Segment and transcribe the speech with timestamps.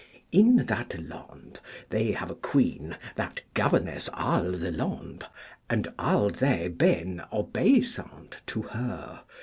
[0.31, 1.59] In that Lond
[1.91, 5.27] they have a Queen that governeth all the Lond,
[5.69, 9.21] and all they ben obeyssant to her.